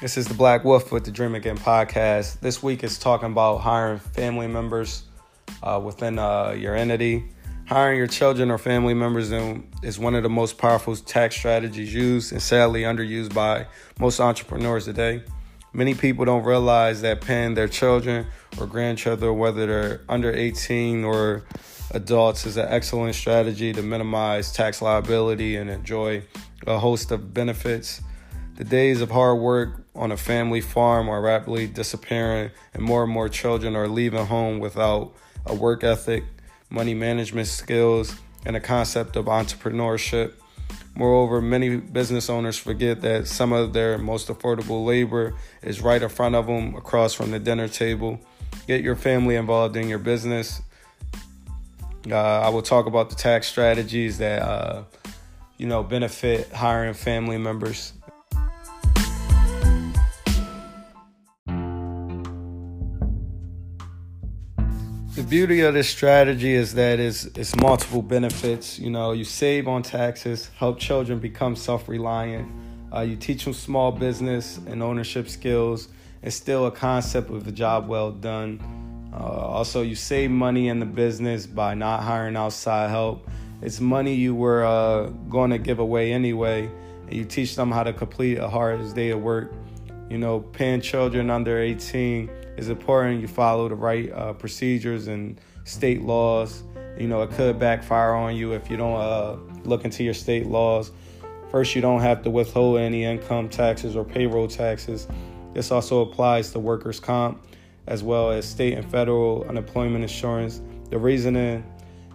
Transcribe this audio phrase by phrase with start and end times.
[0.00, 2.40] This is the Black Wolf with the Dream Again podcast.
[2.40, 5.04] This week is talking about hiring family members
[5.62, 7.30] uh, within uh, your entity.
[7.68, 9.30] Hiring your children or family members
[9.84, 13.68] is one of the most powerful tax strategies used and sadly underused by
[14.00, 15.22] most entrepreneurs today.
[15.72, 18.26] Many people don't realize that paying their children
[18.58, 21.44] or grandchildren, whether they're under 18 or
[21.92, 26.24] adults, is an excellent strategy to minimize tax liability and enjoy
[26.66, 28.02] a host of benefits.
[28.56, 33.12] The days of hard work on a family farm are rapidly disappearing, and more and
[33.12, 35.14] more children are leaving home without
[35.46, 36.24] a work ethic
[36.74, 40.32] money management skills, and a concept of entrepreneurship.
[40.96, 46.08] Moreover, many business owners forget that some of their most affordable labor is right in
[46.08, 48.20] front of them across from the dinner table.
[48.66, 50.62] Get your family involved in your business.
[52.10, 54.84] Uh, I will talk about the tax strategies that uh,
[55.56, 57.92] you know benefit hiring family members
[65.24, 68.78] beauty of this strategy is that it's, it's multiple benefits.
[68.78, 72.50] You know, you save on taxes, help children become self reliant,
[72.94, 75.88] uh, you teach them small business and ownership skills,
[76.22, 78.60] instill a concept of a job well done.
[79.12, 83.28] Uh, also, you save money in the business by not hiring outside help.
[83.62, 86.68] It's money you were uh, going to give away anyway,
[87.06, 89.52] and you teach them how to complete a hard day of work.
[90.14, 95.40] You know, paying children under 18 is important you follow the right uh, procedures and
[95.64, 96.62] state laws.
[96.96, 100.46] You know, it could backfire on you if you don't uh, look into your state
[100.46, 100.92] laws.
[101.50, 105.08] First, you don't have to withhold any income taxes or payroll taxes.
[105.52, 107.44] This also applies to workers' comp
[107.88, 110.60] as well as state and federal unemployment insurance.
[110.90, 111.64] The reasoning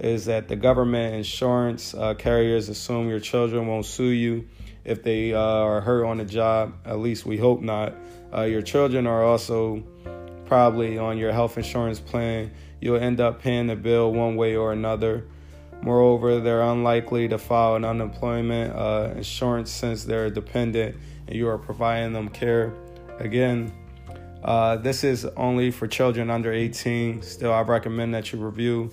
[0.00, 4.48] is that the government insurance uh, carriers assume your children won't sue you
[4.84, 6.74] if they uh, are hurt on the job.
[6.84, 7.94] At least we hope not.
[8.32, 9.82] Uh, your children are also
[10.44, 12.50] probably on your health insurance plan,
[12.80, 15.24] you'll end up paying the bill one way or another.
[15.82, 20.96] Moreover, they're unlikely to file an unemployment uh, insurance since they're dependent
[21.26, 22.72] and you are providing them care.
[23.18, 23.72] Again,
[24.42, 27.22] uh, this is only for children under 18.
[27.22, 28.90] Still, I recommend that you review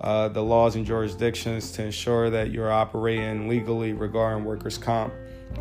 [0.00, 5.12] uh, the laws and jurisdictions to ensure that you're operating legally regarding workers' comp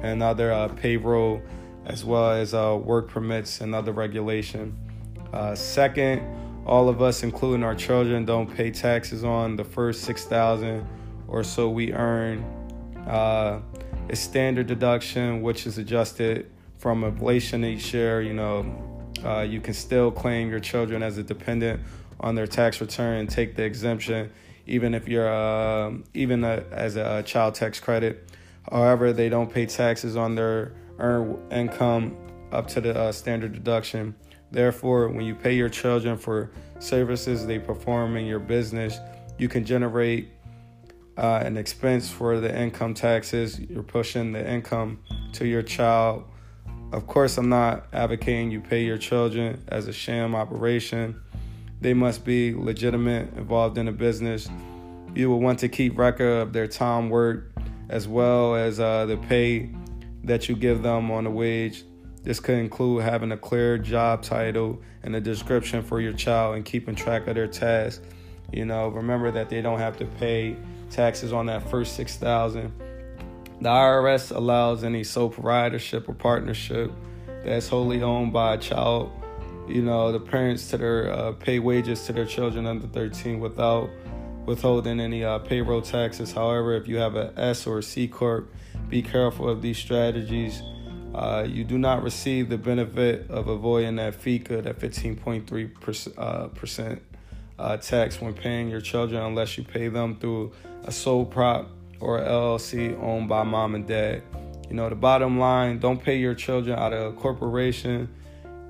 [0.01, 1.41] and other uh, payroll,
[1.85, 4.77] as well as uh, work permits and other regulation.
[5.33, 6.21] Uh, second,
[6.65, 10.87] all of us, including our children, don't pay taxes on the first six thousand
[11.27, 12.43] or so we earn.
[13.07, 13.59] Uh,
[14.09, 18.21] it's standard deduction, which is adjusted from inflation each year.
[18.21, 21.81] You know, uh, you can still claim your children as a dependent
[22.19, 24.31] on their tax return and take the exemption,
[24.65, 28.29] even if you're uh, even a, as a child tax credit.
[28.71, 32.17] However, they don't pay taxes on their earned income
[32.51, 34.15] up to the uh, standard deduction.
[34.51, 38.99] Therefore, when you pay your children for services they perform in your business,
[39.37, 40.29] you can generate
[41.17, 43.59] uh, an expense for the income taxes.
[43.59, 44.99] You're pushing the income
[45.33, 46.23] to your child.
[46.93, 51.21] Of course, I'm not advocating you pay your children as a sham operation.
[51.81, 54.49] They must be legitimate, involved in a business.
[55.13, 57.56] You will want to keep record of their time worked
[57.89, 59.69] as well as uh, the pay
[60.23, 61.83] that you give them on the wage
[62.27, 66.65] this could include having a clear job title and a description for your child and
[66.65, 68.03] keeping track of their tasks.
[68.51, 70.57] You know, remember that they don't have to pay
[70.89, 72.73] taxes on that first 6000
[73.61, 76.91] The IRS allows any sole proprietorship or partnership
[77.45, 79.09] that's wholly owned by a child,
[79.69, 83.89] you know, the parents to their uh, pay wages to their children under 13 without
[84.47, 86.31] withholding any uh, payroll taxes.
[86.31, 88.51] However, if you have a S or a C corp,
[88.89, 90.63] be careful of these strategies
[91.17, 97.01] uh, you do not receive the benefit of avoiding that FICA, that 15.3% uh, percent,
[97.57, 100.51] uh, tax when paying your children unless you pay them through
[100.83, 101.69] a sole prop
[101.99, 104.21] or LLC owned by mom and dad.
[104.69, 108.09] You know, the bottom line don't pay your children out of a corporation.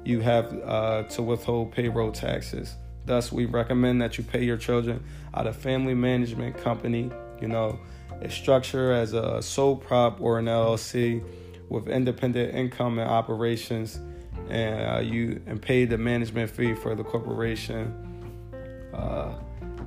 [0.06, 2.77] You have uh, to withhold payroll taxes.
[3.07, 7.09] Thus, we recommend that you pay your children out of family management company.
[7.42, 7.80] You know,
[8.21, 11.24] a structure as a sole prop or an LLC
[11.69, 14.00] with independent income and operations,
[14.50, 17.94] and uh, you and pay the management fee for the corporation.
[18.94, 19.33] Uh,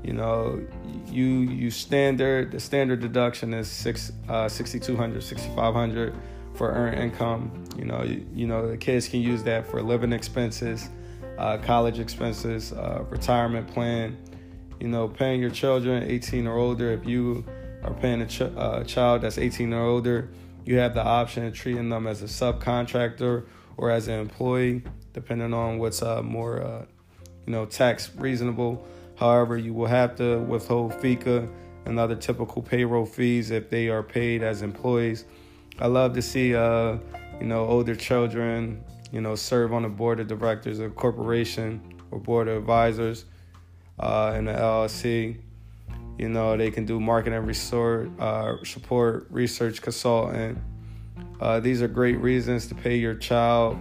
[0.02, 0.64] you know,
[1.06, 6.14] you you standard the standard deduction is six uh, 6200 6500
[6.54, 7.64] for earned income.
[7.76, 10.88] You know, you, you, know the kids can use that for living expenses,
[11.40, 14.16] uh, college expenses, uh, retirement plan.
[14.78, 16.92] You know, paying your children 18 or older.
[16.92, 17.44] If you
[17.82, 20.30] are paying a ch- uh, child that's 18 or older,
[20.64, 23.46] you have the option of treating them as a subcontractor
[23.76, 24.82] or as an employee,
[25.12, 26.84] depending on what's uh, more, uh,
[27.46, 28.86] you know, tax reasonable.
[29.16, 31.48] However, you will have to withhold FICA
[31.86, 35.24] and other typical payroll fees if they are paid as employees.
[35.78, 36.98] I love to see, uh,
[37.40, 41.80] you know, older children, you know, serve on the board of directors of corporation
[42.10, 43.24] or board of advisors
[43.98, 45.36] uh, in the LLC.
[46.18, 50.58] You know, they can do marketing resort, uh, support, research consultant.
[51.40, 53.78] Uh, these are great reasons to pay your child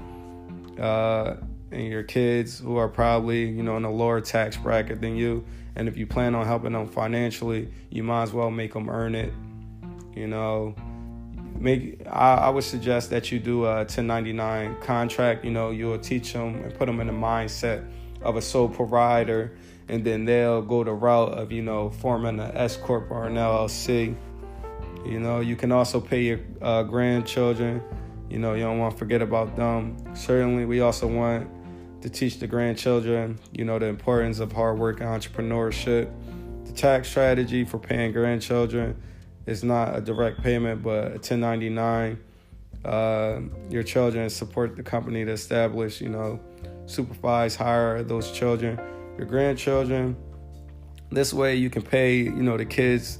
[0.80, 1.36] uh,
[1.72, 5.46] and your kids who are probably, you know, in a lower tax bracket than you.
[5.76, 9.16] And if you plan on helping them financially, you might as well make them earn
[9.16, 9.34] it.
[10.16, 10.76] You know,
[11.60, 15.44] make I, I would suggest that you do a 1099 contract.
[15.44, 17.90] You know, you'll teach them and put them in the mindset
[18.22, 19.58] of a sole provider,
[19.88, 23.36] and then they'll go the route of you know forming an S corp or an
[23.36, 24.16] LLC.
[25.06, 27.82] You know, you can also pay your uh, grandchildren.
[28.30, 29.98] You know, you don't want to forget about them.
[30.14, 31.50] Certainly, we also want
[32.02, 36.12] to teach the grandchildren, you know, the importance of hard work and entrepreneurship.
[36.66, 39.02] The tax strategy for paying grandchildren
[39.50, 42.20] is not a direct payment, but a 1099.
[42.86, 46.40] Uh, your children support the company to establish, you know,
[46.86, 48.80] supervise, hire those children.
[49.18, 50.16] Your grandchildren,
[51.12, 53.20] this way you can pay, you know, the kids,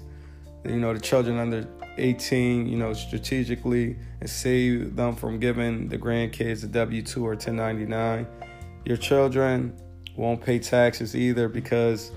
[0.64, 1.68] you know, the children under
[1.98, 7.32] 18, you know, strategically and save them from giving the grandkids a W 2 or
[7.32, 8.28] 1099.
[8.86, 9.78] Your children
[10.16, 12.12] won't pay taxes either because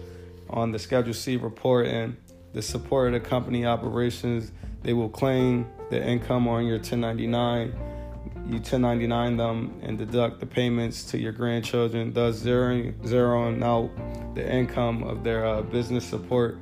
[0.50, 2.16] on the Schedule C report and
[2.52, 4.52] the support of the company operations,
[4.82, 7.74] they will claim the income on your 1099.
[8.44, 14.50] You 1099 them and deduct the payments to your grandchildren, thus zeroing, zeroing out the
[14.50, 16.58] income of their uh, business support,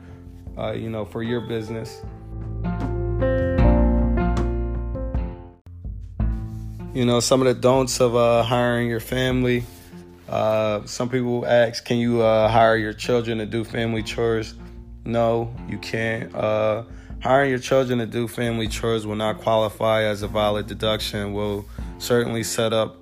[0.59, 2.03] uh, you know, for your business.
[6.93, 9.65] You know, some of the don'ts of uh, hiring your family.
[10.29, 14.55] Uh, some people ask, can you uh, hire your children to do family chores?
[15.05, 16.35] No, you can't.
[16.35, 16.85] Uh,
[17.23, 21.33] hiring your children to do family chores will not qualify as a valid deduction.
[21.33, 21.65] Will
[21.99, 22.97] certainly set up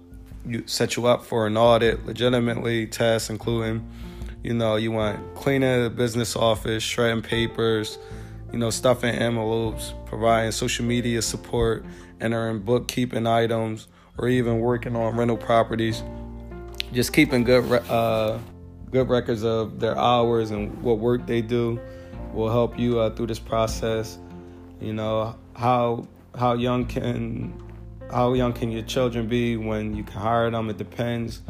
[0.47, 3.87] you set you up for an audit, legitimately tests including,
[4.43, 7.99] you know, you want cleaning the business office, shredding papers,
[8.53, 11.85] you know, stuffing envelopes, providing social media support,
[12.21, 16.03] entering bookkeeping items, or even working on rental properties.
[16.93, 18.39] Just keeping good uh,
[18.91, 21.81] good records of their hours and what work they do
[22.33, 24.19] will help you uh, through this process.
[24.81, 26.07] You know how
[26.37, 27.63] how young can
[28.11, 30.71] how young can your children be when you can hire them?
[30.71, 31.43] It depends.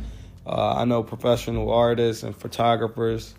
[0.47, 3.35] Uh, I know professional artists and photographers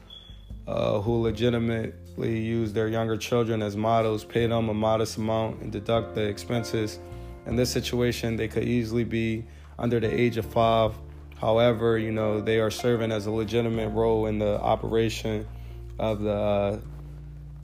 [0.68, 5.72] uh, who legitimately use their younger children as models, pay them a modest amount, and
[5.72, 7.00] deduct the expenses.
[7.48, 9.46] In this situation, they could easily be
[9.80, 10.94] under the age of five
[11.40, 15.48] However, you know, they are serving as a legitimate role in the operation
[15.98, 16.80] of the uh,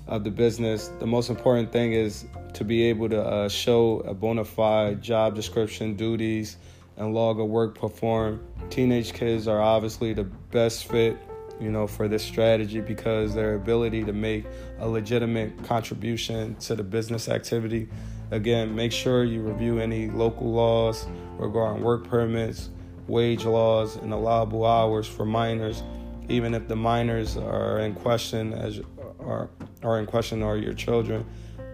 [0.07, 0.89] of the business.
[0.99, 5.35] The most important thing is to be able to uh, show a bona fide job
[5.35, 6.57] description, duties,
[6.97, 8.39] and log of work performed.
[8.69, 11.17] Teenage kids are obviously the best fit,
[11.59, 14.45] you know, for this strategy because their ability to make
[14.79, 17.89] a legitimate contribution to the business activity.
[18.31, 22.69] Again, make sure you review any local laws regarding work permits,
[23.07, 25.83] wage laws and allowable hours for minors,
[26.29, 28.81] even if the minors are in question as
[29.19, 29.49] are
[29.83, 31.25] are in question are your children.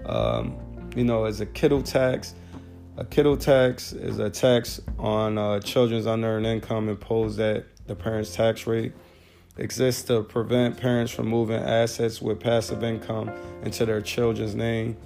[0.05, 0.57] Um,
[0.95, 2.35] you know, as a kiddie tax,
[2.97, 8.35] a kiddie tax is a tax on uh, children's unearned income imposed at the parent's
[8.35, 8.93] tax rate.
[9.57, 13.31] Exists to prevent parents from moving assets with passive income
[13.63, 14.97] into their children's name.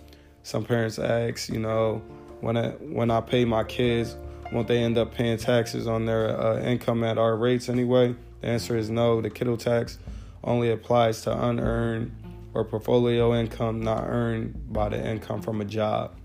[0.43, 2.03] Some parents ask, you know,
[2.41, 4.15] when I when I pay my kids,
[4.51, 8.15] won't they end up paying taxes on their uh, income at our rates anyway?
[8.41, 9.21] The answer is no.
[9.21, 9.97] The kiddie tax
[10.43, 12.11] only applies to unearned
[12.53, 16.15] or portfolio income not earned by the income from a job.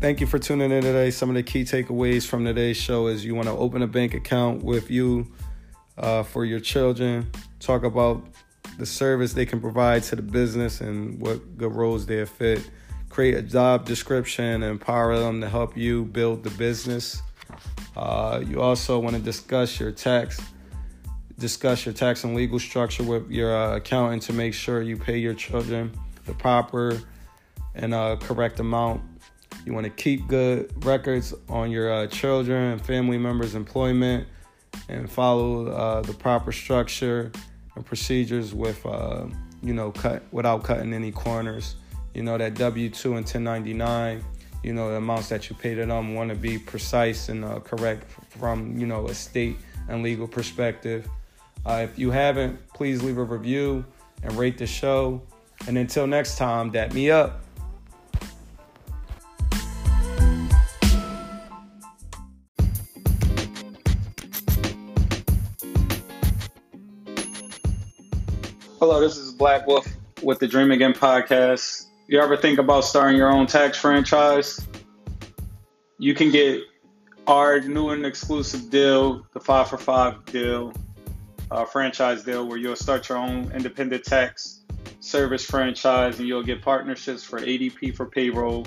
[0.00, 1.10] Thank you for tuning in today.
[1.10, 4.14] Some of the key takeaways from today's show is you want to open a bank
[4.14, 5.26] account with you
[6.00, 7.30] uh, for your children.
[7.60, 8.26] Talk about
[8.78, 12.68] the service they can provide to the business and what good roles they fit.
[13.08, 17.22] Create a job description and empower them to help you build the business.
[17.96, 20.40] Uh, you also want to discuss your tax,
[21.38, 25.18] discuss your tax and legal structure with your uh, accountant to make sure you pay
[25.18, 25.92] your children
[26.24, 27.00] the proper
[27.74, 29.02] and uh, correct amount.
[29.66, 34.26] You want to keep good records on your uh, children and family members' employment
[34.90, 37.30] and follow uh, the proper structure
[37.76, 39.26] and procedures with, uh,
[39.62, 41.76] you know, cut without cutting any corners.
[42.14, 44.24] You know, that W 2 and 1099,
[44.64, 47.60] you know, the amounts that you pay to them want to be precise and uh,
[47.60, 49.56] correct from, you know, a state
[49.88, 51.08] and legal perspective.
[51.64, 53.84] Uh, if you haven't, please leave a review
[54.22, 55.22] and rate the show.
[55.68, 57.42] And until next time, dat me up.
[69.40, 69.88] Black Wolf
[70.22, 71.86] with the Dream Again podcast.
[72.08, 74.68] You ever think about starting your own tax franchise?
[75.96, 76.60] You can get
[77.26, 80.74] our new and exclusive deal, the five for five deal,
[81.50, 84.60] uh, franchise deal, where you'll start your own independent tax
[85.00, 88.66] service franchise and you'll get partnerships for ADP for payroll,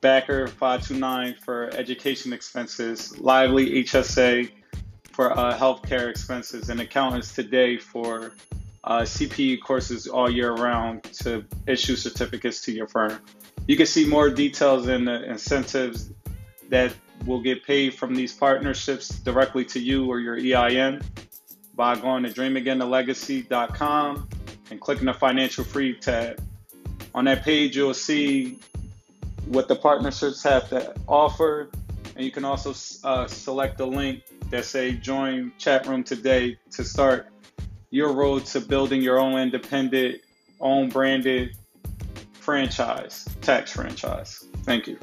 [0.00, 4.50] Backer 529 for education expenses, Lively HSA
[5.12, 8.32] for uh, healthcare expenses, and Accountants Today for
[8.84, 13.18] uh, CPE courses all year round to issue certificates to your firm.
[13.66, 16.10] You can see more details and the incentives
[16.68, 16.92] that
[17.24, 21.00] will get paid from these partnerships directly to you or your EIN
[21.74, 24.28] by going to dreamagainthelegacy.com
[24.70, 26.42] and clicking the financial free tab.
[27.14, 28.58] On that page, you'll see
[29.46, 31.70] what the partnerships have to offer,
[32.16, 32.74] and you can also
[33.06, 37.28] uh, select the link that say join chat room today to start
[37.94, 40.20] your road to building your own independent,
[40.60, 41.56] own branded
[42.32, 44.48] franchise, tax franchise.
[44.64, 44.98] Thank you.